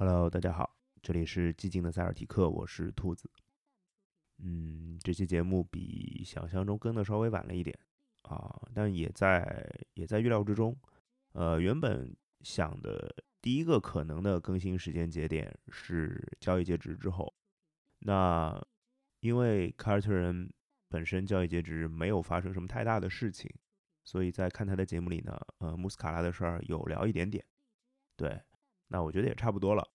[0.00, 3.28] Hello，大家好，这里是寂静的塞尔提克，我是兔子。
[4.38, 7.76] 嗯，这期节目比想象中更的稍微晚了一点
[8.22, 10.78] 啊，但也在也在预料之中。
[11.32, 17.34] 呃，原本想的第一个可能的更新时间节点是交易截止之后，
[17.98, 18.56] 那
[19.18, 20.48] 因为凯尔特人
[20.88, 23.52] 本身交易截止没有发生什么太大的事情，
[24.04, 27.44] 所以在看他的节目里呢，呃，穆斯卡拉的事儿有聊一点点，
[28.14, 28.40] 对。
[28.88, 29.86] 那我觉得也差不多了，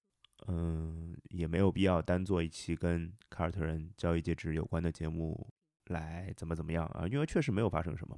[0.48, 5.52] 嗯，也没有必要单做一期跟凯尔特人交易截止有关的节目
[5.88, 8.16] 来怎么怎么样啊，因为确实没有发生什么，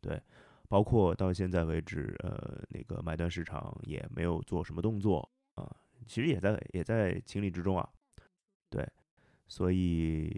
[0.00, 0.18] 对，
[0.68, 5.70] 包括到现在为止，呃，那个买断市场也没有做什么动作啊，
[6.06, 7.86] 其实也在也在情理之中啊，
[8.70, 8.88] 对，
[9.48, 10.34] 所以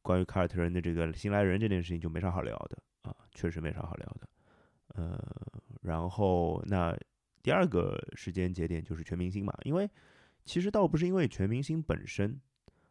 [0.00, 4.28] 关于凯尔特人的这个新来人这件事情就没啥好聊的啊，确实没啥好聊的，
[4.94, 5.22] 呃，
[5.82, 6.96] 然后那。
[7.42, 9.90] 第二个时间节点就是全明星嘛，因为
[10.44, 12.40] 其实倒不是因为全明星本身，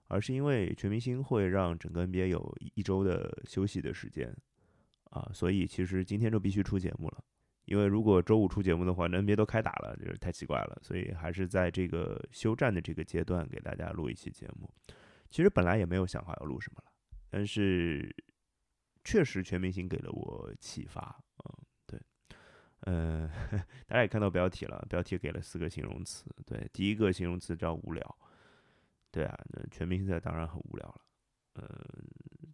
[0.08, 4.36] 而是因为全明星会让整个 NBA 有一周的休息的时间
[5.12, 7.24] 啊，所以其实今天就必须出节目了。
[7.66, 14.70] 因为如果周五出节目的话，那 NBA 都开打了，就是太奇怪了，所以还是在这个休战的这个阶段给大家录一期节目。
[15.30, 16.92] 其实本来也没有想好要录什么了，
[17.30, 18.14] 但是
[19.06, 21.24] 确实全明星给了我启发。
[22.88, 23.30] 嗯，
[23.86, 26.26] 大家也看到标题了，标题给了四个形容词。
[26.46, 28.18] 对，第一个形容词叫无聊。
[29.12, 31.02] 对啊，那全明星赛当然很无聊了。
[31.56, 31.68] 嗯，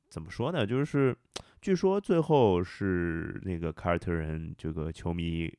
[0.10, 0.66] 怎么说呢？
[0.66, 1.16] 就是
[1.62, 5.50] 据说最后是那个凯尔特人这个球迷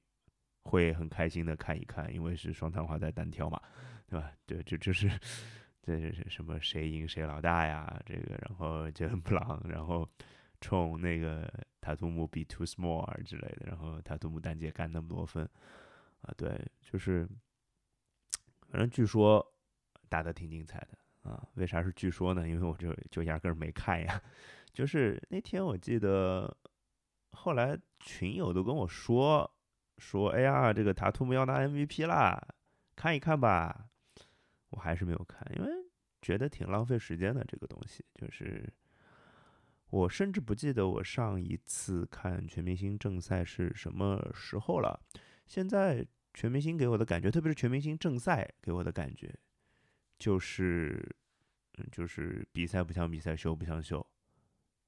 [0.64, 3.58] 会很开心的看一看，因为是双探花在单挑嘛，
[4.06, 4.30] 对吧？
[4.44, 5.08] 对，这这是
[5.82, 7.98] 这是什么谁赢谁老大呀？
[8.04, 10.06] 这个，然后杰伦布朗，然后。
[10.60, 11.48] 冲那个
[11.80, 15.48] 塔图姆比 too small 之类的，然后塔图姆单节干那么多分，
[16.22, 17.28] 啊，对，就是，
[18.68, 19.54] 反正据说
[20.08, 21.46] 打得挺精彩的啊。
[21.54, 22.48] 为啥是据说呢？
[22.48, 24.20] 因为我就就压根儿没看呀。
[24.72, 26.56] 就是那天我记得，
[27.32, 29.48] 后来群友都跟我说
[29.98, 32.40] 说，哎呀，这个塔图姆要拿 MVP 啦，
[32.96, 33.88] 看一看吧。
[34.70, 35.70] 我还是没有看，因为
[36.20, 38.70] 觉得挺浪费时间的这个东西，就是。
[39.90, 45.00] 我甚至不记得我上一次看全明星正赛是什么时候了。
[45.46, 49.34] 现在全明星给我的感觉，特别是全明星正赛给我的感觉，
[50.18, 51.08] 就是，
[51.78, 54.06] 嗯，就是比赛不像比赛，秀不像秀，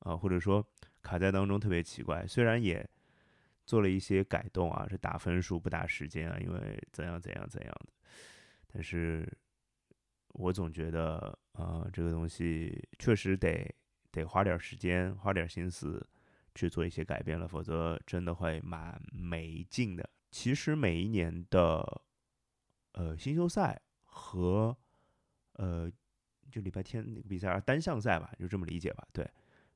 [0.01, 0.63] 啊，或者说
[1.01, 2.27] 卡在当中特别奇怪。
[2.27, 2.87] 虽然也
[3.65, 7.93] 做了一些改动啊，是打分数不打时间啊，因为怎样怎样怎样的，
[8.67, 9.27] 但是
[10.35, 13.75] 我总觉得啊，这个东西确实得。
[14.13, 16.05] 得花点时间，花点心思
[16.55, 20.11] 去做一些改变了，否则真的会蛮没劲的。
[20.31, 22.03] 其实每一年的
[22.93, 24.77] 呃新秀赛和
[25.53, 25.91] 呃
[26.51, 29.07] 就礼拜天那个比赛单项赛吧，就这么理解吧。
[29.13, 29.31] 对，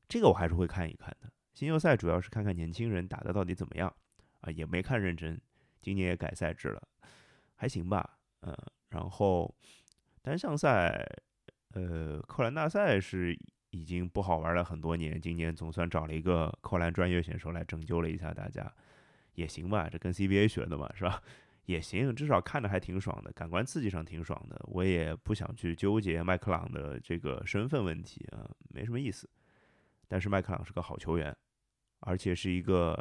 [0.09, 1.33] 这个我还是会看一看的。
[1.53, 3.95] 新秀赛主要是看看年轻人打的到底怎么样
[4.41, 5.41] 啊，也没看认真。
[5.81, 6.89] 今年也改赛制了，
[7.55, 8.19] 还行吧。
[8.41, 8.57] 嗯，
[8.89, 9.55] 然后
[10.23, 11.07] 单项赛，
[11.71, 13.39] 呃，扣篮大赛是。
[13.75, 18.73] 已经不好玩了很多年，今年总算找了一个扣篮专业选手来拯救了一下大家，
[19.35, 21.21] 也行吧，这跟 CBA 学的嘛，是吧？
[21.67, 24.65] 也行，至少看着还挺爽的，感官刺激上挺爽的。
[24.69, 29.29] 我也不想去纠结麦克朗的这个身份问题啊，没什么意思。
[30.07, 31.37] 但是麦克朗是个好球员，
[32.01, 32.97] 而且是一个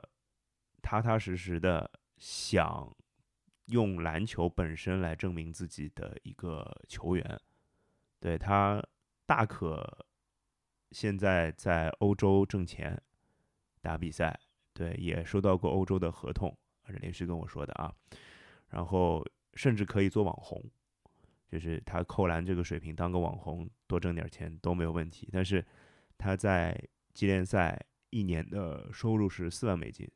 [0.81, 2.91] 踏踏实实的想
[3.67, 7.39] 用篮球本身来证明自己的一个球员，
[8.19, 8.81] 对他
[9.27, 10.07] 大可。
[10.93, 13.01] 现在在欧洲挣钱，
[13.81, 14.39] 打比赛，
[14.73, 16.55] 对，也收到过欧洲的合同，
[16.85, 17.91] 是连续跟我说的啊。
[18.69, 20.63] 然后甚至可以做网红，
[21.47, 25.27] 就是他扣篮这个水平，当个网红多挣点钱都没有问题。
[25.31, 25.65] 但是
[26.17, 26.79] 他在
[27.13, 27.79] 季联赛
[28.11, 30.09] 一年的收入是四万美金，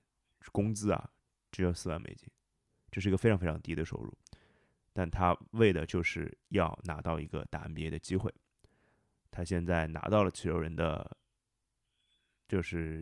[0.51, 1.09] 工资啊
[1.51, 2.29] 只有四万美金，
[2.91, 4.13] 这是一个非常非常低的收入。
[4.93, 8.33] 但他为的就是要拿到一个打 NBA 的机会。
[9.31, 11.17] 他现在拿到了持有人的，
[12.47, 13.01] 就是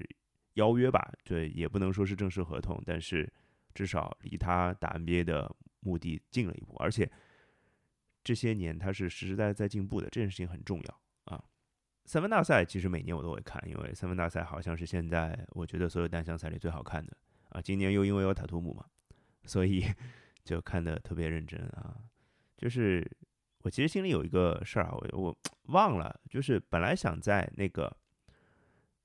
[0.53, 3.31] 邀约吧，对，也不能说是正式合同，但是
[3.73, 6.75] 至少离他打 NBA 的目的近了一步。
[6.77, 7.09] 而且
[8.23, 11.43] 这些年他是实实在在在进步的，这件事情很重要啊。
[12.05, 17.15] 三分大赛其实每年我都会看，因为三分大赛好像是现在我觉得所有单项赛里最好看的
[17.49, 17.61] 啊。
[17.61, 18.85] 今年又因为有塔图姆嘛，
[19.45, 19.85] 所以
[20.43, 21.97] 就看的特别认真啊，
[22.57, 23.09] 就是。
[23.65, 25.37] 我其实心里有一个事儿啊，我我
[25.69, 27.91] 忘了，就是本来想在那个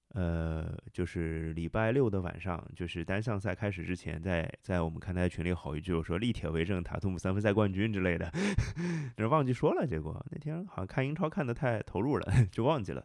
[0.09, 8.31] 呃，就是礼拜六的晚上，就是单项赛开始之前，在在我们看台群里吼一句，我说力铁为证，塔图姆三分赛冠军之类的，
[9.17, 13.03] 但是忘记说了，结果那天好像看英超看的太投入了， 就忘记了。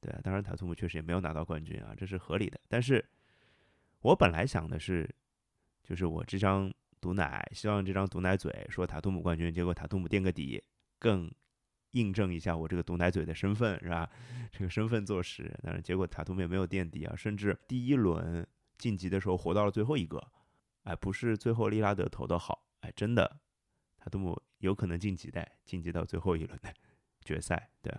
[0.00, 2.58] 对，当然塔图姆确实也没有拿到冠军啊，这是合理的。
[2.66, 3.04] 但是
[4.00, 5.08] 我本来想的是，
[5.84, 10.60] 就是我这张毒奶，希望这张毒奶嘴说塔图姆冠军，结果塔图姆垫个底，
[10.98, 11.30] 更。
[11.92, 14.08] 印证一下我这个毒奶嘴的身份是吧？
[14.52, 18.46] 这个身份坐实，但是结果塔图姆也没有垫底啊，甚至第一轮
[18.76, 20.22] 晋级的时候活到了最后一个，
[20.82, 23.40] 哎，不是最后利拉德投的好，哎，真的
[23.96, 26.72] 塔图姆有可能晋级的，晋级到最后一轮的
[27.24, 27.70] 决赛。
[27.80, 27.90] 对，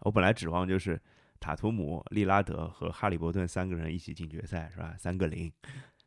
[0.00, 1.00] 我本来指望就是
[1.38, 4.96] 塔图姆、利拉德和哈利伯顿三个人一起进决赛是吧？
[4.98, 5.50] 三个零，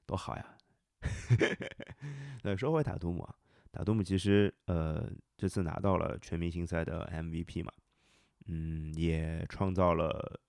[0.05, 0.57] 多好呀！
[2.43, 3.33] 对，说回塔图姆啊。
[3.71, 7.71] 塔图姆其实呃这次拿到了全明星赛的 MVP 嘛，
[8.47, 10.39] 嗯，也创造了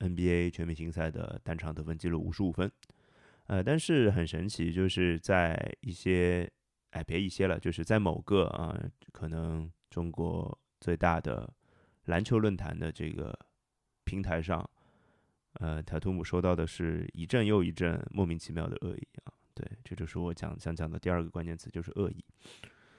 [0.00, 2.70] NBA 全明星赛的单场得分记录五十五分，
[3.46, 6.48] 呃，但是很神奇，就是在一些
[6.90, 8.78] 哎别一些了，就是在某个啊
[9.12, 11.52] 可能中国最大的
[12.04, 13.36] 篮球论坛的这个
[14.04, 14.68] 平台上，
[15.54, 19.32] 呃，塔图姆收到的是一阵又一阵莫名其妙的恶意啊。
[19.58, 22.24] 对，这就是我讲想讲的第二个关键词，就是恶意。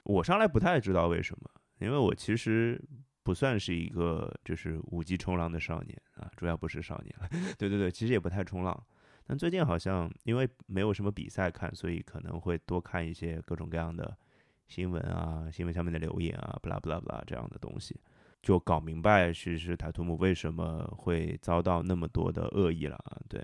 [0.04, 2.78] 我上来不太知道为什么，因为我其实
[3.22, 7.14] 不算是一个就是五级冲浪的少年啊，主要不是少年。
[7.56, 8.86] 对对对，其实也不太冲浪，
[9.26, 14.14] 但最近好像因为没有什么比赛看，所以可能会多看一些各种各样的
[14.68, 17.98] 新闻啊，新闻下面的留言啊，不啦不啦不啦这样的东西，
[18.42, 23.42] 就搞明白其实塔图姆为什么会遭到那么多的恶意了啊，对。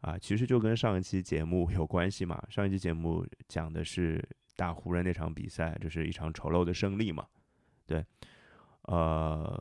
[0.00, 2.40] 啊，其实就跟上一期节目有关系嘛。
[2.48, 4.22] 上一期节目讲的是
[4.54, 7.26] 打湖人那场比赛，这是一场丑陋的胜利嘛。
[7.86, 8.04] 对，
[8.82, 9.58] 呃，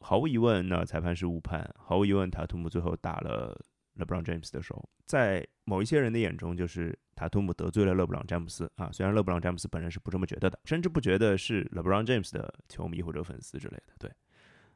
[0.00, 1.68] 毫无疑问，那裁判是误判。
[1.78, 3.58] 毫无疑问，塔图姆最后打了
[3.94, 8.90] 勒布朗詹姆斯的时候，在某一些人的眼中，就是塔图姆得罪了勒布朗詹姆斯啊。
[8.92, 13.94] 虽然勒布朗詹姆斯本人是不这么觉得的，甚至不觉得是勒布朗詹姆斯的球迷或者粉丝之类的。
[13.98, 14.10] 对。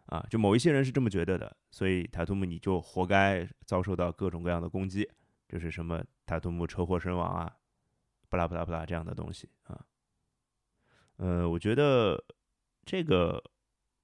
[0.07, 5.09] 啊，就某一些人是这么觉得的，所以塔图姆你就活该遭受到各种各样的攻击，
[5.49, 7.57] 就是什么塔图姆车祸身亡啊，
[8.29, 9.85] 不啦不啦不啦这样的东西啊。
[11.17, 12.23] 呃，我觉得
[12.85, 13.43] 这个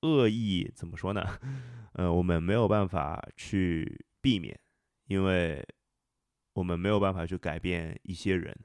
[0.01, 1.23] 恶意怎么说呢？
[1.95, 4.59] 呃，我们没有办法去避免，
[5.07, 5.65] 因为
[6.55, 8.59] 我们没有办法去改变一些人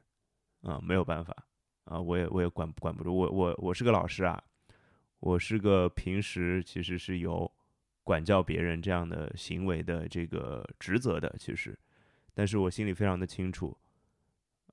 [0.61, 1.35] 啊，没有办法
[1.83, 4.43] 啊，我也我也管管不住，我我我是个老师啊。
[5.19, 7.51] 我是个平时其实是有
[8.03, 11.77] 管教别人这样的行为的这个职责的，其实，
[12.35, 13.75] 但是我心里非常的清楚，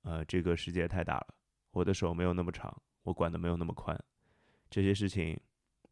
[0.03, 1.35] 呃，这个世界太大了，
[1.71, 3.99] 我的手没有那么长，我管的没有那么宽，
[4.69, 5.41] 这些事情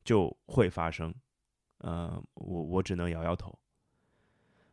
[0.05, 1.13] 就会发生，
[1.79, 3.59] 呃，我我只能摇摇头。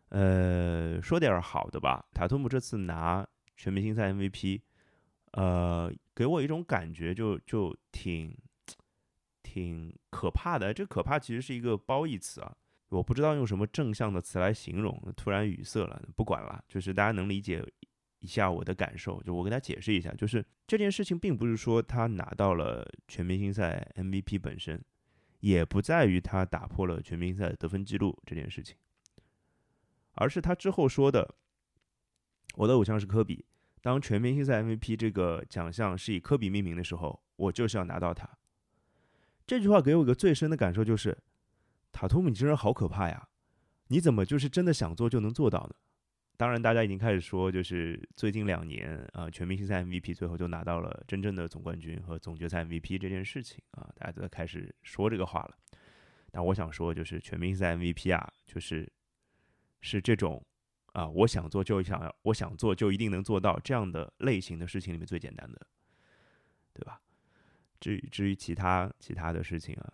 [0.09, 3.25] 呃，说点好的吧，塔图姆这次拿
[3.55, 4.61] 全明星赛 MVP，
[5.31, 8.37] 呃，给我一种感觉就就挺。
[9.51, 12.55] 挺可怕的，这可怕其实是一个褒义词啊，
[12.89, 17.65] 我不知道用什么正向的词来形容，突然语塞了，不管了，就是大家能理解
[18.19, 24.79] 一下我的感受，就我跟他解释一下，就是这件事情并不是说他拿到了全明星赛 MVP 本身，
[25.39, 28.77] 也不在于他打破了全明星赛的得分记录这件事情，
[30.13, 31.33] 而是他之后说的，
[32.53, 33.43] 我的偶像是科比，
[33.81, 38.29] 当全明星赛 MVP 这个奖项是以科比命名的时候，我就是要拿到它。
[39.49, 41.17] 这句话给我一个最深的感受，就是
[41.91, 43.29] 塔图姆，你这人好可怕呀！
[43.87, 45.73] 你怎么就是真的想做就能做到呢？
[46.37, 55.57] 当然，大家已经开始说，就是最近两年啊，全明星赛 MVP 最后就拿到了真正的总冠军和总决赛 MVP 这件事情啊，大家都在开始说这个话了。
[56.29, 58.87] 但我想说，就是全明星赛 MVP 啊，就是
[59.81, 60.45] 是这种
[60.93, 65.65] 啊，我想做就想要，我想做就一定能做到这样的类型的事情里面最简单的，
[66.71, 67.01] 对吧？
[67.79, 69.93] 至于至于其他其他的事情啊，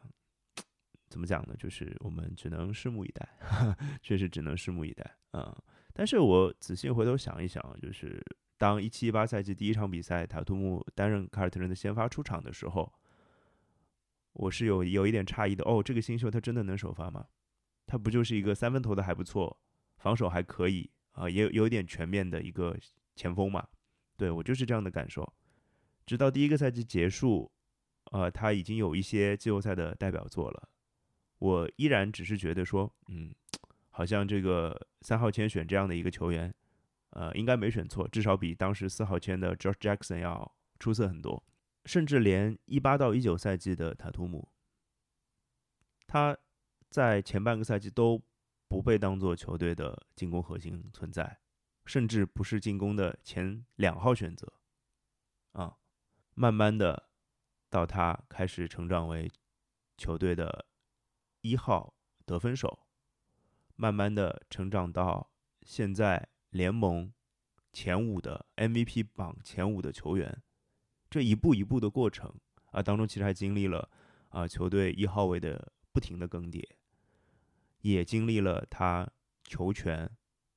[1.07, 1.55] 怎么讲呢？
[1.57, 3.27] 就是我们只能拭目以待，
[4.01, 5.55] 确实只能拭目以待啊。
[5.93, 8.21] 但是我仔细回头想一想，就是
[8.57, 12.91] 当一七一八赛季第一场比赛塔图姆担任凯尔特人的先发出场的时候，
[14.33, 15.63] 我是有有一点诧异的。
[15.63, 17.27] 哦，这个新秀他真的能首发吗？
[17.85, 19.57] 他不就是一个三分投的还不错，
[19.97, 22.75] 防守还可以啊，也有点全面的一个
[23.15, 23.65] 前锋嘛？
[24.17, 25.31] 对我就是这样的感受。
[26.05, 27.51] 直到第一个赛季结束。
[28.11, 30.69] 呃，他已经有一些季后赛的代表作了，
[31.39, 33.33] 我依然只是觉得说，嗯，
[33.89, 36.53] 好像这个三号签选这样的一个球员，
[37.11, 41.43] 呃，应该没选错，至少比当时四号签的 George Jackson 要出色很多，
[41.85, 44.49] 甚至连一八到一九赛季的塔图姆，
[46.07, 46.37] 他
[46.89, 48.21] 在前半个赛季都
[48.67, 51.39] 不被当做球队的进攻核心存在，
[51.85, 54.53] 甚至不是进攻的前两号选择，
[55.53, 55.77] 啊，
[56.33, 57.09] 慢慢的
[57.69, 59.31] 到他开始成长为
[59.97, 60.65] 球队的
[61.41, 61.93] 一号
[62.25, 62.87] 得分手，
[63.75, 65.31] 慢慢的成长到
[65.63, 67.11] 现在联盟
[67.73, 70.41] 前五的 MVP 榜前五的球员，
[71.09, 72.33] 这一步一步的过程
[72.71, 73.89] 啊当中，其实还经历了
[74.29, 76.63] 啊球队一号位的不停的更迭。
[77.81, 79.07] 也经历了他
[79.43, 80.09] 球权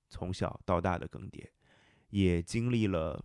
[0.09, 1.47] 从小到大的更迭，
[2.09, 3.23] 也经历了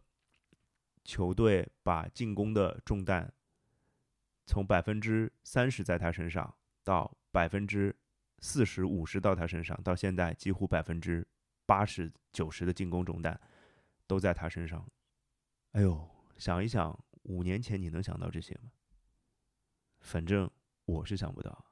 [1.05, 3.33] 球队把进攻的重担
[4.45, 7.95] 从百分之三十在他身上到百分之
[8.39, 11.27] 四十五十到他身上，到现在几乎百分之
[11.65, 13.39] 八十九十的进攻重担
[14.07, 14.85] 都在他身上。
[15.71, 18.71] 哎呦，想一想，五年前你能想到这些吗？
[20.01, 20.49] 反正
[20.85, 21.65] 我是想不到，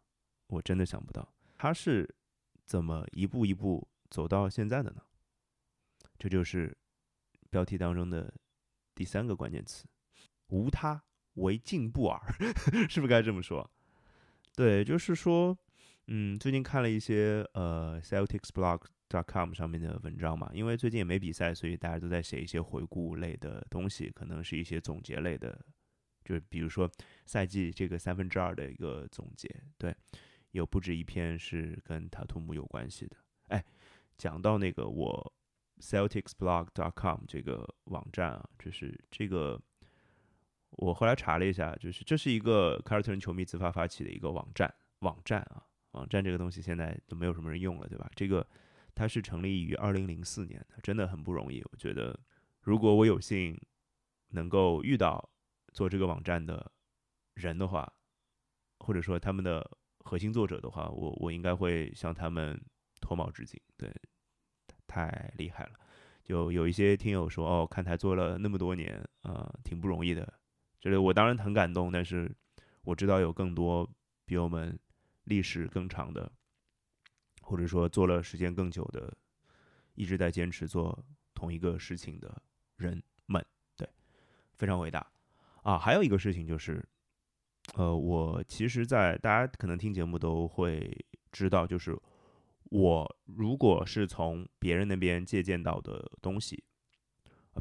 [0.48, 2.16] 我真的想不到，他是。
[2.64, 5.04] 怎么一步一步走到现在的呢？
[6.18, 6.78] 这就是
[7.50, 8.34] 标题当中的
[8.96, 9.86] 第三个关键词：
[10.48, 11.04] 无他，
[11.36, 12.20] 为进步耳，
[12.90, 13.70] 是不是该这么说？
[14.56, 15.58] 对，就是说，
[16.08, 25.60] 嗯，最近看了一些呃 CelticsBlog.com 上面的文章嘛，因为最近也没比赛，所以大家都在写一些回顾类的东西，可能是一些总结类的，
[26.24, 26.90] 就是比如说
[27.26, 29.96] 赛季这个三分之二的一个总结，对。
[30.52, 33.16] 有不止一篇是跟塔图姆有关系的。
[33.48, 33.64] 哎，
[34.18, 35.34] 讲到那个我
[35.80, 39.58] CelticsBlog.com 这个网站啊，就是这个，
[40.72, 44.74] 我后来查了一下，就是这是一个凯尔特人球迷自发发起的一个网站。
[45.00, 48.10] 网站啊，网站这个东西现在都没有什么人用了，对吧？
[48.16, 48.46] 这个
[48.94, 51.62] 它是成立于二零零四年的，真的很不容易。
[51.72, 52.20] 我觉得，
[52.62, 53.60] 如果我有幸
[54.30, 55.30] 能够遇到
[55.74, 56.72] 做这个网站的
[57.36, 57.92] 人的话，
[58.80, 59.78] 或者说他们的。
[60.04, 62.60] 核心作者的话，我我应该会向他们
[63.00, 63.88] 脱帽致敬，对，
[64.88, 65.74] 太厉害了。
[66.24, 70.41] 就有一些听友说，哦，看台做了那么多年，啊，挺不容易的。
[70.82, 72.30] 这里我当然很感动，但是
[72.82, 73.90] 我知道有更多
[74.26, 74.78] 比我们
[75.24, 76.30] 历史更长的，
[77.42, 79.16] 或者说做了时间更久的，
[79.94, 82.42] 一直在坚持做同一个事情的
[82.76, 83.46] 人们，
[83.78, 83.88] 对，
[84.58, 85.10] 非常伟大
[85.64, 85.78] 啊。
[85.78, 86.86] 还有一个事情就是。
[87.76, 91.96] 呃，我其实，在大家可能听节目都会知道，就是
[92.64, 96.64] 我如果是从别人那边借鉴到的东西，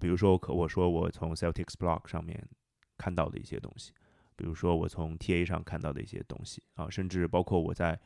[0.00, 2.48] 比如说我可我说我从 Celtics blog 上面
[3.00, 3.92] 看到的一些东西，
[4.37, 7.99] 比如说我从 TA 上看到的一些东西啊，甚至包括我在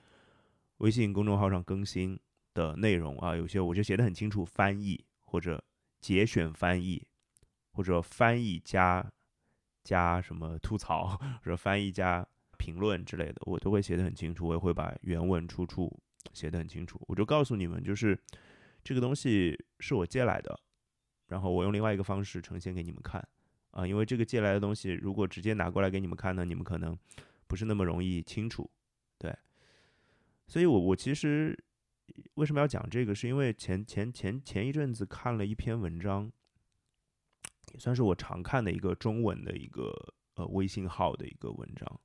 [0.79, 2.17] 微信公众号上更新
[2.55, 5.61] 的内容啊，有些我就写的很清楚，翻译或者
[6.01, 7.05] 节选翻译
[7.73, 9.11] 或者翻译加。
[9.85, 14.47] 加什么吐槽或者翻译加评论之类的，我都会写的很清楚。
[14.47, 15.95] 我也会把原文出处
[16.33, 16.99] 写的很清楚。
[17.07, 18.19] 我就告诉你们，就是
[18.83, 20.59] 这个东西是我借来的，
[21.27, 23.23] 然后我用另外一个方式呈现给你们看
[23.75, 23.87] 啊。
[23.87, 26.99] 因为这个借来的东西，如果直接拿过来给你们看呢，你们可能
[27.47, 28.71] 不是那么容易清楚。
[29.19, 29.37] 对，
[30.47, 31.55] 所以我我其实
[32.35, 36.33] 为什么要讲这个，是因为前前前前一阵子看了一篇文章。
[37.73, 39.91] 也算是我常看的一个中文的一个
[40.35, 42.01] 呃微信号的一个文章，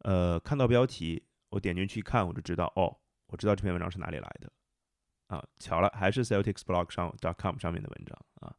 [0.00, 4.52] 呃，看到标题，我点进去看，我就知道哦，我知道这篇文章是哪里来的
[5.28, 8.54] 啊，巧了，还是 CelticsBlog 上 .com 上面的文章啊，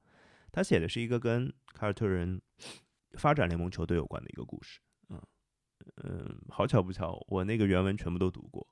[0.51, 2.41] 他写的是一个跟凯尔特人
[3.13, 4.79] 发展联盟球队有关的一个故事，
[5.09, 5.21] 嗯
[6.03, 8.67] 嗯，好巧不巧，我那个原文全部都读过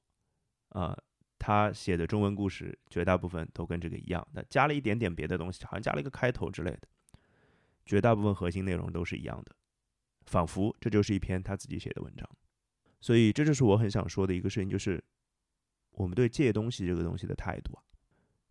[0.70, 0.98] 啊，
[1.40, 6.82] 他写的中文故事绝大部分都跟这个一样，那加了一点点别的东西，好像加了一个开头之类的。
[7.86, 9.56] 绝大部分核心内容都是一样的，
[10.26, 12.30] 仿佛这就是一篇他自己写的文章。
[13.00, 15.02] 所以这就是我很想说的一个事情，就是
[15.92, 17.84] 我们对借东西这个东西的态度啊。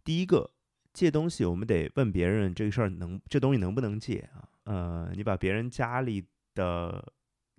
[0.03, 0.51] 第一个，
[0.97, 4.49] 借东西我们得问别人这个事儿能这东西能不能借啊？
[4.65, 6.25] 呃，你把别人家里
[6.55, 7.13] 的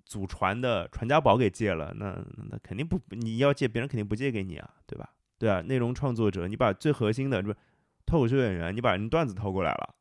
[0.04, 5.14] 祖传的传家宝给借了，那那肯定不你要借别人肯定不借给你啊，对吧？
[5.38, 7.56] 对啊，内容创作者，你把最核心的不是
[8.04, 9.94] 脱口秀演员，你把人段子偷过来了。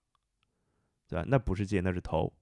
[1.08, 1.25] 对吧？
[1.29, 2.34] 那不是借，那是偷，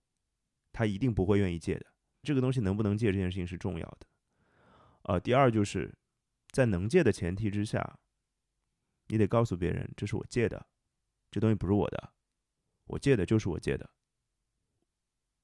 [0.73, 1.85] 他一定不会愿意借的。
[2.23, 4.07] 这个东西能不能借，这件事情是重要的。
[5.03, 5.93] 呃，第二就是
[6.49, 7.99] 在能借的前提之下，
[9.07, 10.65] 你得告诉别人这是我借的，
[11.35, 12.13] 这东西不是我的，
[12.85, 13.89] 我借的就是我借的。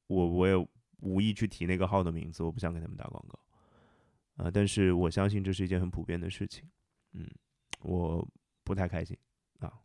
[0.07, 0.55] 我我也
[1.01, 3.37] 无意去提那个号的名字，我不想给他们打广告。
[4.41, 6.65] 啊，但是我相信这是一件很普遍的事情。
[7.11, 7.29] 嗯，
[7.81, 8.25] 我
[8.63, 9.17] 不太开心。
[9.59, 9.81] 啊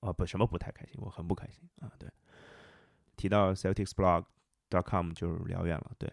[0.00, 1.90] 啊不，什么不太开心，我很不开心啊。
[1.98, 2.08] 对，
[3.16, 5.90] 提到 CelticsBlog.com 就是聊远了。
[5.98, 6.08] 对，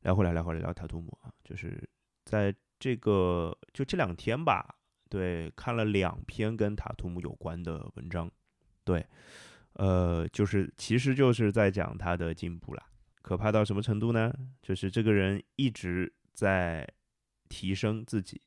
[0.00, 1.88] 聊回来，聊回来，聊塔图姆啊，就是
[2.24, 4.74] 在这个就这两天吧，
[5.08, 8.30] 对，看了两篇跟塔图姆有关的文章，
[8.84, 9.06] 对，
[9.74, 12.84] 呃，就是其实就是在讲他的进步啦。
[13.22, 14.32] 可怕到什么程度呢？
[14.62, 16.86] 就是这个人一直在
[17.48, 18.40] 提升自己，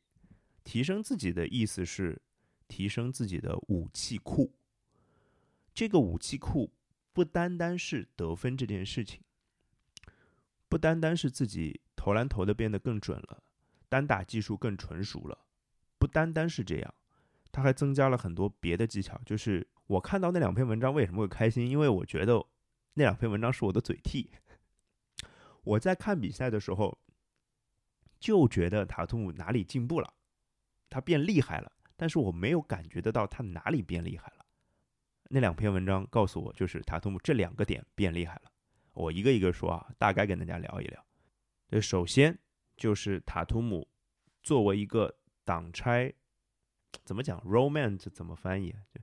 [0.64, 2.20] 提升自己的意思是
[2.68, 4.54] 提升自己的武器库。
[5.74, 6.72] 这个武器库
[7.14, 9.22] 不单单是得分这件事情，
[10.68, 13.44] 不单单是自己投篮投的变得更准了，
[13.88, 15.38] 单打技术更纯熟了，
[16.02, 16.94] 不单单是这样，
[17.52, 19.22] 他还增加了很多别的技巧。
[19.24, 21.68] 就是我看到那两篇文章为什么会开心？
[21.68, 22.44] 因为我觉得
[22.96, 24.32] 那两篇文章是我的嘴替。
[25.64, 26.98] 我在看比赛的时候
[28.20, 30.12] 就觉得塔图姆哪里进步了，
[30.90, 34.46] 他变厉害了，但是我没有感觉得到他哪里变厉害了。
[35.30, 38.52] 那两篇文章告诉我，就是塔图姆这两个点变厉害了。
[38.94, 41.06] 我一个一个说啊，大概跟大家聊一聊。
[41.70, 42.36] 这首先
[42.76, 43.88] 就是塔图姆
[44.42, 45.16] 作为一个
[45.52, 46.14] 挡拆，
[47.04, 48.72] 怎么讲？Roman 怎么翻译？
[48.94, 49.02] 就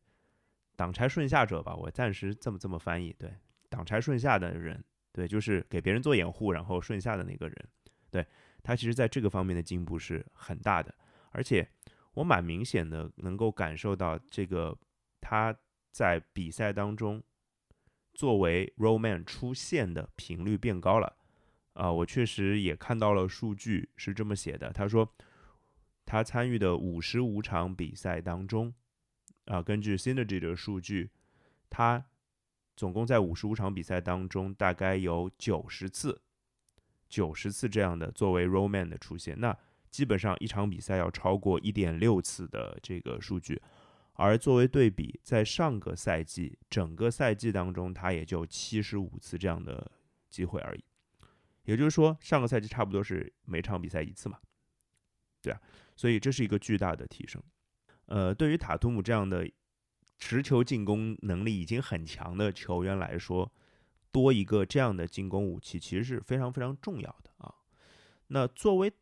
[0.77, 3.15] 挡拆顺下者吧，我暂时这么这么翻译。
[3.19, 3.35] 对，
[3.69, 7.69] 挡拆顺下的人，对，就是给别人做掩护然后顺下的那个人。
[8.11, 8.27] 对
[8.63, 10.95] 他其实在这个方面的进步是很大的，
[11.33, 11.69] 而且
[12.15, 14.75] 我蛮明显的能够感受到这个
[15.21, 15.55] 他。
[15.91, 17.21] 在比赛当中，
[18.13, 21.17] 作为 Roman 出现的频率变高了，
[21.73, 24.71] 啊，我确实也看到了数据是这么写的。
[24.71, 25.13] 他说，
[26.09, 28.73] 他参与的五十五场比赛当中，
[29.45, 31.11] 啊，根据 Synergy 的数据，
[31.69, 32.03] 他
[32.75, 36.23] 总共在五十五场比赛当中，大概有九十次，
[37.11, 39.55] 九十次这样的作为 Roman 的出现，那
[39.91, 43.61] 基本上一场比赛要超过一点六次的这个数据。
[44.15, 49.93] 而作为对比，在上个赛季整个赛季当中，他也就七十五次这样的
[50.31, 50.83] 机会而已。
[51.65, 54.39] 也就是说，上个赛季差不多是每场比赛一次嘛，
[55.49, 55.61] 对啊，
[55.97, 57.43] 所以这是一个巨大的提升。
[58.07, 59.51] 呃，对于塔图姆这样的
[60.19, 63.51] 持球进攻能力已经很强的球员来说，
[64.13, 67.55] 多一个这样的进攻武器其实是非常非常重要的啊。
[68.29, 68.93] 那作为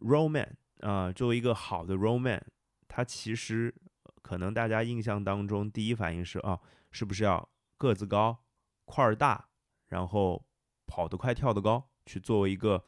[0.00, 0.50] Roman
[0.80, 2.40] 啊，作为一个好的 Roman，
[2.88, 3.74] 他其实。
[4.22, 6.58] 可能大家印象当中第一反应是啊，
[6.90, 7.46] 是不是要
[7.76, 8.42] 个子高、
[8.86, 9.50] 块儿大，
[9.88, 10.42] 然后
[10.86, 12.82] 跑得快、跳得高，去作为一个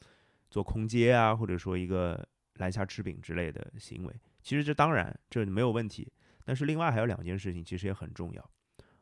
[0.48, 2.26] 做空接啊，或者说一个
[2.58, 4.20] 篮下吃饼之类的行为？
[4.42, 6.12] 其实这当然这没有问题，
[6.44, 8.50] 但是另外还有两件事情其实也很重要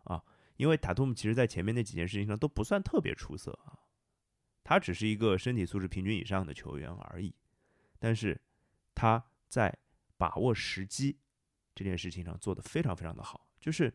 [0.04, 0.22] 啊，
[0.56, 3.78] 因为塔图姆其实在前面那几件事情上都不算特别出色啊，
[4.62, 7.34] 他只是一个身体素质平均以上的球员而已，
[7.98, 8.40] 但是
[8.94, 9.76] 他在
[10.16, 11.18] 把握时机。
[11.76, 13.92] 这件事情上做得非常非常的好，就是，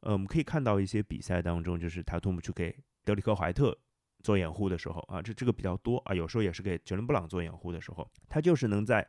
[0.00, 3.78] 呃，我们可以看到一些比赛当中，就是塔图姆去给德里克怀特
[4.22, 9.06] 做掩护的时候啊，这这个比较多啊，有时候也是给杰伦布朗做掩护的时候，他就是能在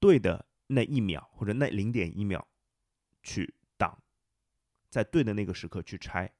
[0.00, 2.46] 对的那一秒或者那零点一秒
[3.22, 3.98] 去挡，
[4.88, 6.32] 在对的那个时刻去拆，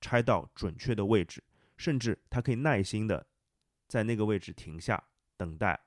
[0.00, 1.42] 拆到准确的位置，
[1.76, 3.26] 甚至他可以耐心的
[3.88, 5.02] 在那个位置停下
[5.36, 5.80] 等待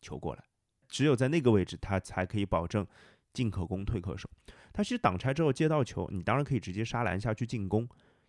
[0.00, 0.44] 球过来，
[0.88, 2.86] 只有在那个位置，他才可以保证。
[3.34, 4.28] 进可攻，退可守。
[4.72, 7.86] 他其实挡拆之后接到球，你当然可以直接杀篮下去进攻。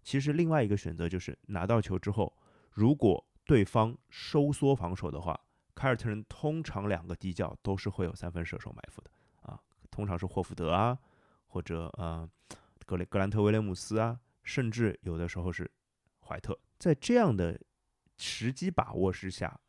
[0.09, 2.35] 其实另外一个选择就是拿到球之后，
[2.71, 5.39] 如果对方收缩防守的话，
[5.75, 9.11] 凯尔特人通常两个底角都是会有三分射手埋伏的
[9.43, 10.97] 啊，通常是霍福德啊，
[11.45, 12.27] 或者呃
[12.87, 15.69] 格雷格兰特威廉姆斯啊，甚至有的时候是
[16.21, 16.59] 怀特。
[16.79, 17.61] 在这样的
[18.17, 19.59] 时机把握之下，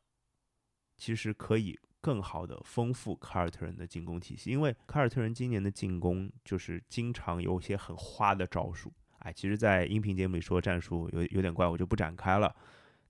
[0.96, 1.78] 其实可以。
[2.02, 8.90] 更好的丰富凯尔特人的进攻体系，因为凯尔特人今年的进攻就是经常有些很花的招数。
[9.20, 12.54] 哎，其实，在音频节目里说战术有有点怪，我就不展开了。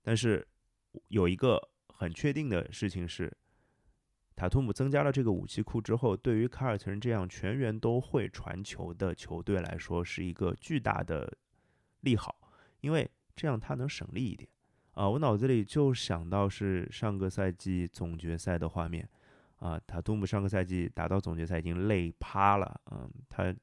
[0.01, 0.45] 但是
[1.07, 3.31] 有一个很确定的事情是，
[4.35, 11.37] 塔图姆增加了这个武器库之后，对于凯尔特人这样全员都会传球的球队来说，是一个巨大的
[12.01, 12.35] 利好，
[12.81, 14.49] 因为这样他能省力一点。
[14.93, 19.07] 啊，我脑子里就想到是上个赛季总决赛的画面，
[19.59, 23.55] 啊，塔图姆上个赛季打到总决赛已经累趴了，嗯，他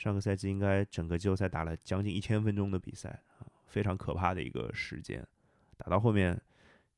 [0.00, 5.26] 上个赛季应该整个季后赛打了将近一千分钟的比赛，啊，非常可怕的一个时间，
[5.76, 6.40] 打到后面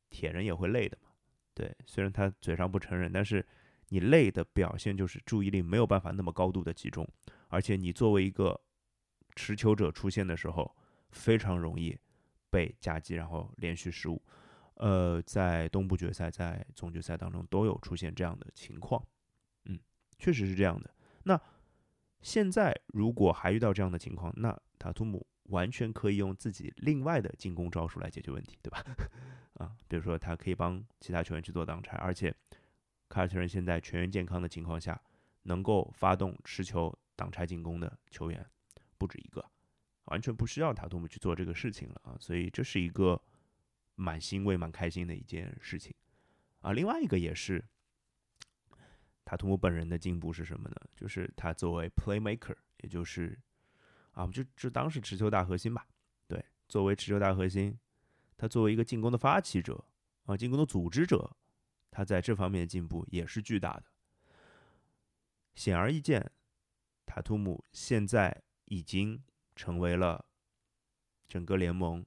[0.08, 1.10] 铁人也会累的嘛，
[1.52, 3.44] 对，虽然他嘴上不承认，但是
[3.88, 7.04] 你累的表现就是注意力没有办法那么高度的集中，
[7.48, 8.60] 而且你作为一个
[9.34, 10.76] 持球者出现的时候，
[11.10, 11.98] 非常容易。
[12.52, 14.22] 被夹击，然后连续失误，
[14.74, 19.02] 呃，在东部决赛、在总决赛当中都有出现这样的情况，
[19.64, 19.80] 嗯，
[20.18, 20.94] 确实是这样的。
[21.22, 21.40] 那
[22.22, 28.82] 现在如果还遇到这样的情况，那塔图姆完全可以用自己另外的进攻招数来解决问题，对吧？
[29.58, 32.34] 啊，比如说他可以帮其他球员去做挡拆，而且
[33.08, 34.98] 凯尔特人现在全员健康的情况下，
[35.42, 38.44] 能够发动持球挡拆进攻的球员
[38.96, 39.44] 不止一个，
[40.04, 42.16] 完全不需要塔图姆去做这个事情了啊！
[42.18, 43.20] 所以这是一个
[43.96, 45.92] 蛮欣慰、蛮开心的一件事情
[46.60, 46.72] 啊。
[46.72, 47.62] 另外一个也是
[49.24, 50.76] 塔图姆本人的进步是什么呢？
[50.94, 53.38] 就是他作为 playmaker，也就是
[54.12, 55.86] 啊，我们就就当是持球大核心吧。
[56.26, 57.78] 对，作为持球大核心，
[58.36, 59.84] 他作为一个进攻的发起者
[60.24, 61.36] 啊，进攻的组织者，
[61.90, 63.84] 他在这方面的进步也是巨大的。
[65.54, 66.30] 显而易见，
[67.06, 69.22] 塔图姆现在已经
[69.54, 70.24] 成为了
[71.28, 72.04] 整个联盟。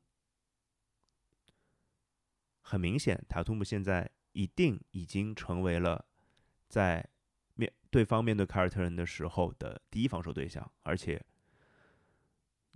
[2.61, 6.05] 很明显，塔图姆现在一定已经成为了
[6.67, 7.07] 在
[7.53, 11.23] 面对方面对凯尔特人的时候的第一防守对象，而且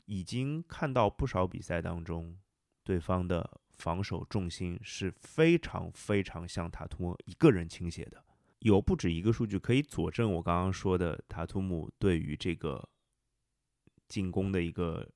[0.05, 2.37] 已经看到不少比赛当中，
[2.83, 8.23] 对方的防守重心是非常非常向塔图姆一个人倾斜的。
[8.59, 12.89] 有不止一个数据可以佐证我刚刚说的塔图姆对于这个
[14.07, 15.07] 进攻的一个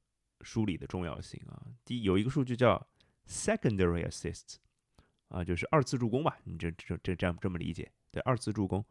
[0.41, 1.61] 梳理的重要性啊。
[1.83, 2.87] 第一，有一个数据叫
[3.27, 4.55] secondary assists，
[5.27, 7.91] 啊，就是二次助攻吧，你这这这这样这么理解？
[8.13, 8.85] 对，二次助攻。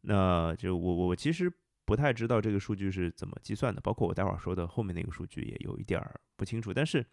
[0.00, 1.52] 那就我我我其实
[1.84, 6.72] 不太知道这个数据是怎么计算的，包括我待会儿说的后面那个数据也有一点儿不清楚。
[6.72, 7.04] 但是，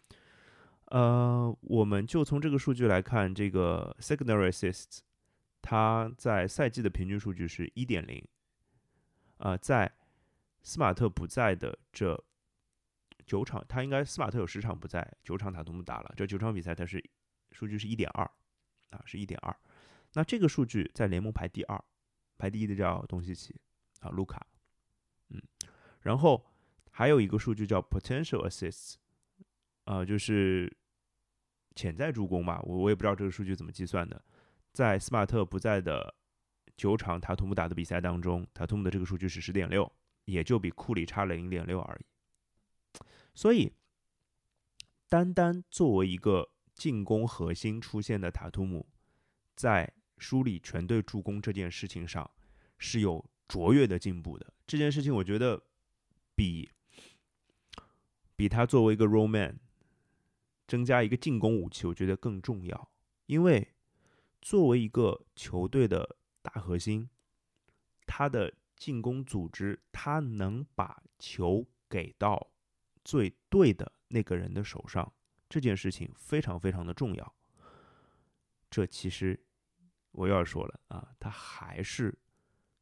[0.86, 5.00] 呃，我们就从这个数据来看，这个 secondary assists。
[5.62, 8.26] 他在赛季的平均数据是一点零，
[9.36, 9.92] 啊，在
[10.62, 12.18] 斯马特不在的这
[13.26, 17.04] 九场，他应该斯马特有十场不在，九场塔图姆打了，这九场比赛他是
[17.52, 18.24] 数据是一点二，
[18.88, 19.54] 啊，是一点二。
[20.14, 21.84] 那这个数据在联盟排第二，
[22.36, 23.54] 排第一的叫东契奇，
[24.00, 24.46] 啊，卢卡，
[25.28, 25.40] 嗯，
[26.00, 26.44] 然后
[26.90, 28.96] 还有一个数据叫 potential assists，
[29.84, 30.76] 啊，就是
[31.74, 34.20] 潜在助攻吧，我我也不知道这个数据怎么计算的。
[34.72, 36.14] 在斯马特不在的
[36.76, 39.90] 九场塔图姆打的比赛当中，塔图姆的这个数据是十点六，
[40.24, 42.04] 也就比库里差了零点六而已。
[43.34, 43.72] 所以，
[45.08, 48.88] 单单作为一个进攻核心出现的塔图姆，
[49.54, 52.30] 在梳理全队助攻这件事情上
[52.78, 54.54] 是有卓越的进步的。
[54.68, 55.60] 这件事情我觉得
[56.36, 56.70] 比
[58.36, 59.56] 比他作为一个 roman
[60.68, 62.92] 增加一个进攻武器，我觉得更重要，
[63.26, 63.74] 因为。
[64.42, 67.10] 作为一个球队的大核心，
[68.06, 72.50] 他的进攻组织，他能把球给到
[73.04, 75.12] 最对的那个人的手上，
[75.46, 77.34] 这件事情非常非常的重要。
[78.70, 79.38] 这其实
[80.12, 82.16] 我又要说了啊，他还是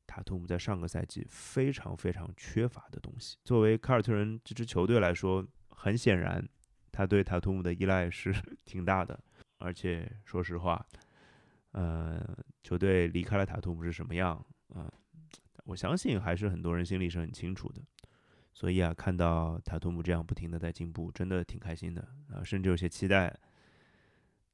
[0.06, 3.36] 塔图姆在上个赛季非常非常缺乏的东西。
[3.44, 6.46] 作为凯尔特人这支球队来说，很显然
[6.90, 9.18] 他对塔图姆的依赖是 挺大的，
[9.58, 10.84] 而且说实话。
[11.72, 14.90] 呃，球队离开了塔图姆是什么样啊？
[15.64, 17.82] 我相信还是很多人心里是很清楚的。
[18.54, 22.00] 所以啊，看到塔图姆这样不停的在进步，真的挺开心的
[22.32, 23.32] 啊，甚至有些期待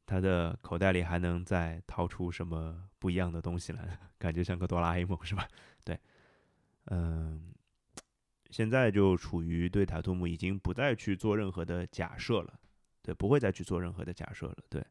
[0.07, 5.49] 他的口袋里还能再掏出什么不一样的东西来， 感觉像个哆啦 A 梦是吧？
[5.85, 5.99] 对，
[6.87, 7.53] 嗯，
[8.51, 12.59] 现在就处于对塔图姆已经不再去做任何的假设了，
[13.03, 14.85] 对，不会再去做任何的假设了，对，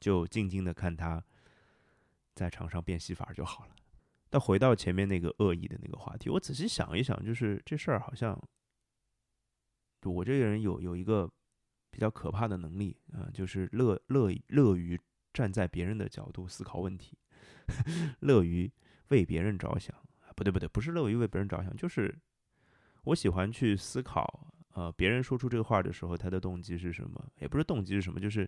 [0.00, 1.22] 就静静的看他。
[2.34, 3.74] 在场上变戏法就好了。
[4.28, 8.38] 但回到前面那个恶意的那个话题，我仔细想一想，就是这事儿好像，
[10.04, 11.32] 我这个人有有一个
[11.96, 15.00] 比较可怕的能力啊，就是乐乐乐于
[15.32, 17.16] 站在别人的角度思考问题，
[18.20, 18.70] 乐于
[19.08, 19.96] 为别人着想。
[20.34, 22.14] 不对不对，不是乐于为别人着想，就是
[23.04, 27.32] 我喜欢去思考，呃，别人说出这个话的时候，他的动机是什么？
[27.40, 28.46] 也不是动机是什么，就是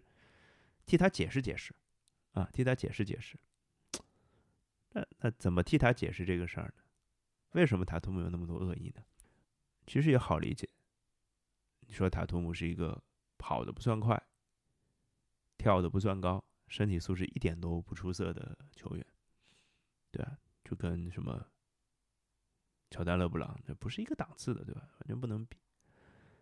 [0.84, 1.74] 替他解释解释，
[2.32, 3.38] 啊，替他解释解释。
[4.92, 6.82] 那那怎么替他解释这个事儿呢？
[7.52, 9.02] 为什么塔图姆有那么多恶意呢？
[9.86, 10.68] 其实也好理解。
[11.86, 13.02] 你说塔图姆是一个
[13.38, 14.20] 跑的不算快、
[15.56, 19.06] 跳的不算高、身体素质一点都不出色的球员，
[20.10, 20.36] 对吧？
[20.64, 21.46] 就跟什么
[22.90, 24.82] 乔丹、勒布朗这不是一个档次的，对吧？
[24.98, 25.56] 完全不能比。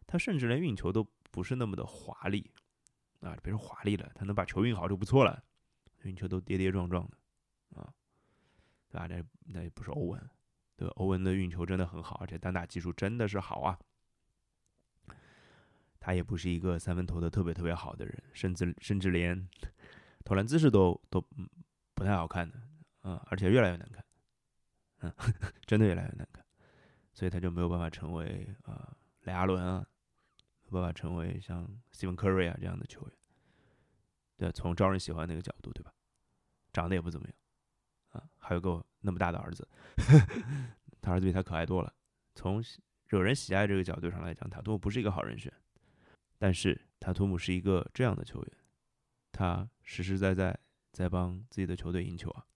[0.07, 2.51] 他甚至连运球都不是那么的华丽
[3.21, 3.37] 啊！
[3.43, 5.45] 别说华丽了，他能把球运好就不错了。
[6.03, 7.93] 运球都跌跌撞撞的啊！
[8.89, 9.07] 对吧？
[9.09, 10.31] 那那也不是欧文，
[10.77, 10.95] 对吧？
[10.97, 13.79] 欧文的运球真的很好，而且单打技术真的是好啊。
[16.07, 19.49] 他也不是一个三分投的特别特别好的人，甚至甚至连
[20.25, 21.21] 投篮姿势都都
[21.95, 22.57] 不太好看的，
[23.03, 24.05] 嗯，而且越来越难看，
[25.01, 25.13] 嗯，
[25.67, 26.47] 真的越来越难看。
[27.13, 29.85] 所以他就没有办法成为啊雷阿伦啊，
[30.67, 33.11] 没办法成为像 Stephen Curry 啊这样的球员。
[34.37, 35.93] 对，从招人喜欢那个角度，对吧？
[36.73, 37.37] 长得也不怎么样。
[38.11, 39.67] 啊还有个那么大的儿子，
[41.03, 41.93] 他儿子比他可爱多了。
[42.37, 42.63] 从
[43.07, 45.53] 惹人喜爱这个角度上来讲，塔图姆不是一个好人选。
[46.39, 48.53] 但是塔图姆是一个这样的球员，
[49.33, 50.59] 他实实在在
[50.93, 52.47] 在帮自己的球队赢球啊。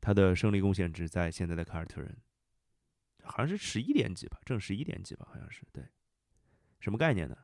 [0.00, 2.16] 他的胜利贡献值在现在的凯尔特人，
[3.24, 5.84] 好像是十一点几吧，正十一点几吧，好像是对。
[6.80, 7.36] 什么概念呢？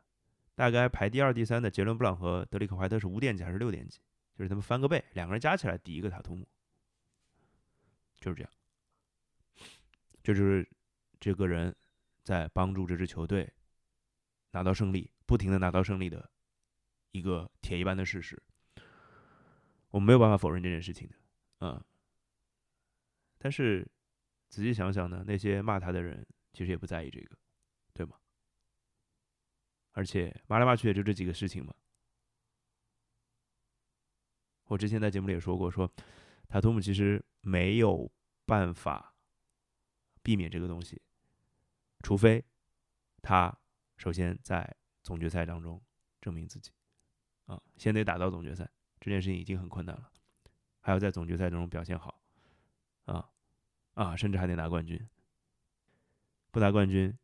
[0.55, 3.99] 大概排第二、第三的杰伦布朗和德里克怀特是五点几还是六点几？
[4.37, 6.49] 就是他们翻个倍，两个人加起来抵一个塔图姆，
[8.21, 8.53] 就是这样。
[10.23, 10.67] 这就是
[11.19, 11.75] 这个人
[12.23, 13.53] 在帮助这支球队
[14.55, 16.31] 拿到胜利，不停的拿到胜利的
[17.11, 18.43] 一个铁一般的事实。
[19.91, 21.15] 我没有办法否认这件事情的，
[21.61, 21.85] 嗯。
[23.37, 23.87] 但是
[24.49, 27.37] 仔细想想呢，那些骂他的人其实也不在意这个，
[27.93, 28.17] 对吗？
[29.93, 31.75] 而且骂来骂去也就这几个事情嘛。
[34.65, 35.93] 我之前在节目里也说过，说
[36.49, 38.11] 塔图姆其实没有
[38.47, 39.15] 办法
[40.23, 41.03] 避免这个东西，
[42.03, 42.45] 除非
[43.21, 43.57] 他
[44.05, 45.81] 首先在总决赛当中
[46.21, 46.71] 证明自己，
[47.47, 48.69] 啊，先得打到总决赛，
[49.01, 50.13] 这件事情已经很困难了，
[50.83, 52.21] 还要在总决赛中表现好，
[53.07, 53.31] 啊。
[53.95, 55.09] 啊，甚至还得拿冠军，
[56.51, 57.17] 不拿冠军，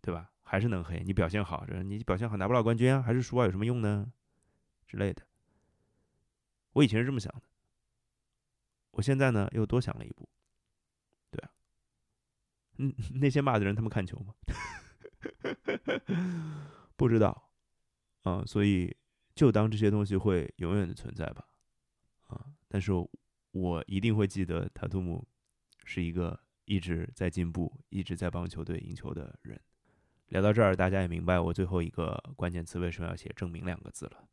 [0.00, 0.32] 对吧？
[0.42, 1.04] 还是能黑。
[1.04, 4.12] 你表现好，这你表现好拿不了冠军啊，还是输啊，有什么用呢？
[4.88, 5.22] 之类的。
[6.72, 7.42] 我以前是这么想的，
[8.90, 10.28] 我现在呢又多想了一步。
[11.30, 11.50] 对啊，
[12.78, 14.34] 嗯， 那些骂的人他们看球吗？
[16.96, 17.50] 不知道，
[18.22, 18.96] 啊，所以
[19.34, 21.46] 就当这些东西会永远的存在吧，
[22.28, 22.92] 啊，但是
[23.52, 25.26] 我一定会记得塔图姆。
[25.86, 29.60] 是一个一直在进步、一直在帮球队赢球的人。
[30.28, 34.26] 聊到这儿，大家也明白我最后一个关键词为什么要写“证明”两个字了。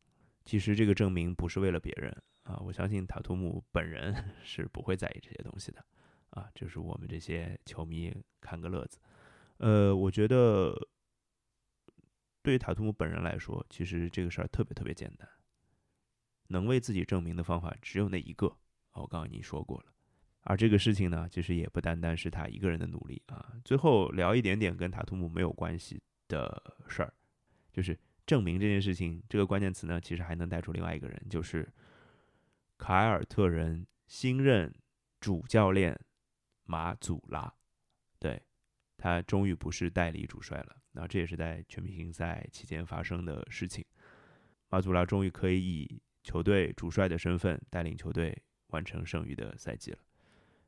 [0.46, 2.10] 其实这个证明不是为了别人
[2.44, 5.86] 啊，我相信塔图姆本人 是不会在意这些东西的
[6.30, 8.98] 啊，就是我们这些球迷看个乐子。
[9.62, 10.76] 呃，我觉得
[12.42, 15.30] 对于塔图姆本人来说，其实这个事儿特别特别简单，
[16.48, 18.48] 能为自己证明的方法只有那一个。
[18.94, 19.94] 我刚刚已经说过了。
[20.42, 23.54] 而这个事情呢，其实也不单单是他一个人的努力啊。
[23.64, 27.14] 最后聊一点点跟塔图姆没有关系的事儿，
[27.72, 27.96] 就是
[28.26, 29.24] 证明这件事情。
[29.30, 31.72] 这个关键词呢，其实还能带出另外一个人，就是
[32.80, 34.74] 凯尔特人新任
[35.20, 35.96] 主教练
[36.64, 37.54] 马祖拉。
[38.18, 38.42] 对
[39.02, 43.84] 他终于不是代理主帅了，那这也是在全明星赛期间发生的事情。
[44.70, 49.98] 马祖拉终于可以以球队主帅的身份带领球队完成剩余的赛季了。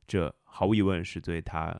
[0.07, 1.79] 这毫无疑问是对他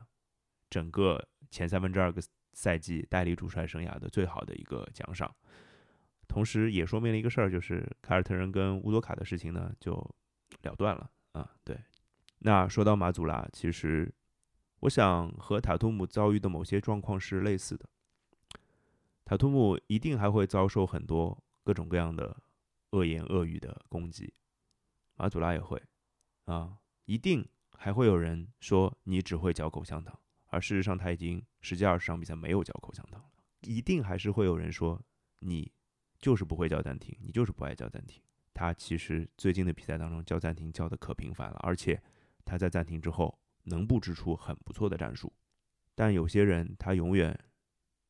[0.70, 5.34] 整个前三分之二个赛季代理主帅生涯的最好的一个奖赏，
[6.28, 9.92] 同时也说明了一个事儿，就是凯尔特人跟乌多卡的事情呢就
[10.62, 11.50] 了断了啊。
[11.64, 11.76] 对，
[12.38, 14.14] 那说到马祖拉，其实
[14.84, 17.88] 我想和塔图姆遭遇的某些状况是类似的，
[19.24, 22.36] 塔图姆一定还会遭受很多各种各样的
[22.90, 24.34] 恶言恶语的攻击，
[25.16, 25.82] 马祖拉也会
[26.44, 27.46] 啊，一定。
[27.76, 33.28] 还会有人说你只会嚼口香糖，而事实上他已经十几二十场比赛没有嚼口香糖了。
[33.62, 34.98] 一定还是会有人说
[35.40, 35.70] 你
[36.18, 38.22] 就是不会叫暂停，你就是不爱叫暂停。
[38.54, 42.00] 他其实最近的比赛当中叫暂停叫的可频繁了，而且
[42.42, 45.32] 他在暂停之后能布置出很不错的战术。
[45.94, 47.38] 但有些人他永远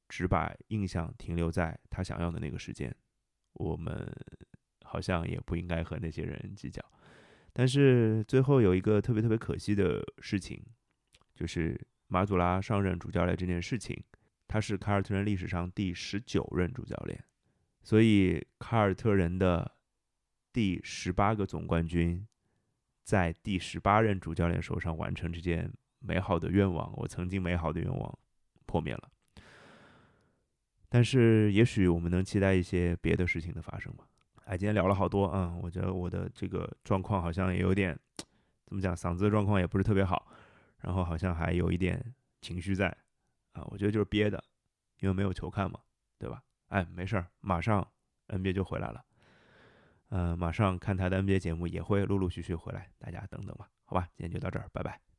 [0.09, 2.95] 只把印象停留在他想要的那个时间，
[3.55, 4.11] 我们
[4.85, 6.83] 好像也不应该和那些人计较。
[7.53, 10.65] 但是最后有一个特别特别可惜的事情，
[11.35, 14.03] 就是马祖拉上任主教练这件事情，
[14.49, 17.25] 他是凯尔特人历史上第十九任主教练，
[17.83, 19.77] 所以凯尔特人的
[20.53, 22.27] 第十八个总冠军，
[23.05, 28.19] 在第十八任主教练手上完成这件美好的愿望，我曾经美好的愿望
[28.67, 29.09] 破灭了。
[30.89, 34.07] 但是也许我们能期待一些别的事情的发生吧。
[34.45, 37.99] 哎，今天聊了好多啊，我觉得我的这个状况好像也有点，
[38.67, 40.27] 怎么讲，嗓子的状况也不是特别好，
[40.79, 42.89] 然后好像还有一点情绪在，
[43.53, 44.43] 啊，我觉得就是憋的，
[45.01, 45.81] 因为没有球看嘛，
[46.19, 46.43] 对吧？
[46.69, 47.87] 哎，没事儿，马上
[48.29, 49.05] NBA 就回来了，
[50.09, 55.14] 呃，马上看他的 NBA 节目也会陆陆续续回来，大家等等吧，好吧，今天就到这儿，拜拜。